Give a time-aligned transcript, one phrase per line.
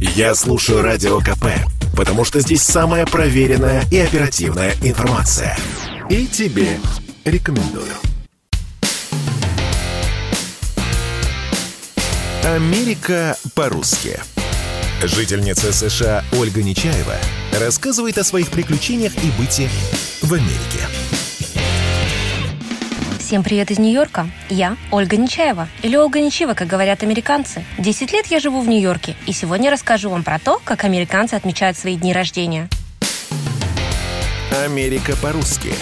[0.00, 1.44] Я слушаю Радио КП,
[1.94, 5.54] потому что здесь самая проверенная и оперативная информация.
[6.08, 6.78] И тебе
[7.26, 7.92] рекомендую.
[12.42, 14.18] Америка по-русски.
[15.02, 17.16] Жительница США Ольга Нечаева
[17.60, 19.68] рассказывает о своих приключениях и быте
[20.22, 20.80] в Америке.
[23.30, 24.28] Всем привет из Нью-Йорка.
[24.48, 27.64] Я Ольга Нечаева, или Ольга Нечаева, как говорят американцы.
[27.78, 31.76] Десять лет я живу в Нью-Йорке, и сегодня расскажу вам про то, как американцы отмечают
[31.76, 32.68] свои дни рождения.
[34.64, 35.72] Америка по-русски.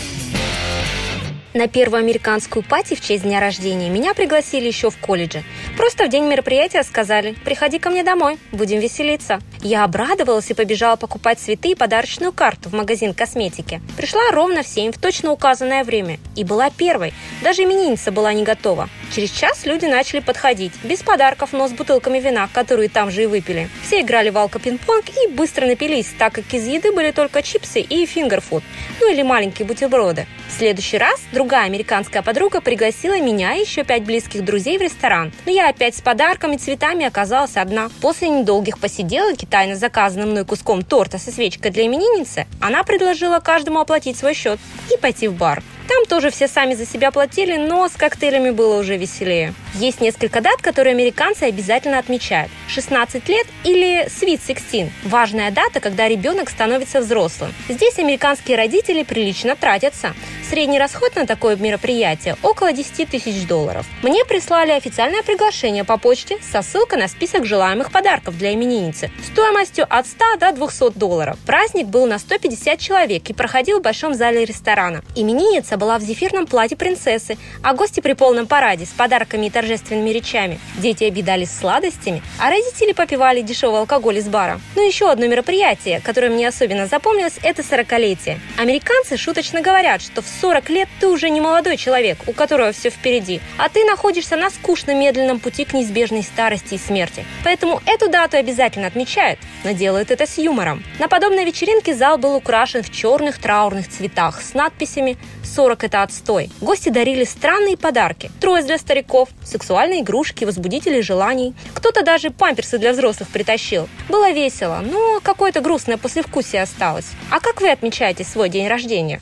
[1.58, 5.42] На первую американскую пати в честь дня рождения меня пригласили еще в колледже.
[5.76, 9.40] Просто в день мероприятия сказали «Приходи ко мне домой, будем веселиться».
[9.60, 13.80] Я обрадовалась и побежала покупать цветы и подарочную карту в магазин косметики.
[13.96, 17.12] Пришла ровно в 7 в точно указанное время и была первой.
[17.42, 18.88] Даже именинница была не готова.
[19.14, 23.26] Через час люди начали подходить, без подарков, но с бутылками вина, которые там же и
[23.26, 23.68] выпили.
[23.82, 28.04] Все играли в алко-пинг-понг и быстро напились, так как из еды были только чипсы и
[28.04, 28.62] фингерфуд,
[29.00, 30.26] ну или маленькие бутерброды.
[30.48, 35.32] В следующий раз другая американская подруга пригласила меня и еще пять близких друзей в ресторан.
[35.46, 37.90] Но я опять с подарками, цветами оказалась одна.
[38.00, 43.40] После недолгих посиделок и тайно заказанным мной куском торта со свечкой для именинницы, она предложила
[43.40, 44.58] каждому оплатить свой счет
[44.92, 45.62] и пойти в бар.
[45.88, 49.54] Там тоже все сами за себя платили, но с коктейлями было уже веселее.
[49.74, 52.50] Есть несколько дат, которые американцы обязательно отмечают.
[52.68, 57.52] 16 лет или Sweet 16– важная дата, когда ребенок становится взрослым.
[57.68, 60.14] Здесь американские родители прилично тратятся.
[60.48, 63.86] Средний расход на такое мероприятие– около 10 тысяч долларов.
[64.02, 69.86] Мне прислали официальное приглашение по почте со ссылкой на список желаемых подарков для именинницы стоимостью
[69.88, 71.38] от 100 до 200 долларов.
[71.44, 75.02] Праздник был на 150 человек и проходил в большом зале ресторана.
[75.14, 80.10] Именинница была в зефирном платье принцессы, а гости при полном параде с подарками и торжественными
[80.10, 80.60] речами.
[80.76, 84.60] Дети обидались сладостями, а родители попивали дешевый алкоголь из бара.
[84.76, 88.38] Но еще одно мероприятие, которое мне особенно запомнилось, это 40-летие.
[88.56, 92.90] Американцы шуточно говорят, что в 40 лет ты уже не молодой человек, у которого все
[92.90, 97.24] впереди, а ты находишься на скучном медленном пути к неизбежной старости и смерти.
[97.42, 100.84] Поэтому эту дату обязательно отмечают, но делают это с юмором.
[101.00, 105.16] На подобной вечеринке зал был украшен в черных траурных цветах с надписями
[105.48, 106.50] 40 это отстой.
[106.60, 108.30] Гости дарили странные подарки.
[108.40, 111.54] Трое для стариков, сексуальные игрушки, возбудители желаний.
[111.74, 113.88] Кто-то даже памперсы для взрослых притащил.
[114.08, 117.06] Было весело, но какое-то грустное послевкусие осталось.
[117.30, 119.20] А как вы отмечаете свой день рождения?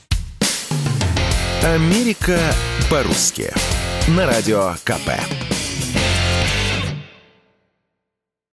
[1.63, 2.39] Америка
[2.91, 3.53] по-русски.
[4.09, 5.11] На радио КП.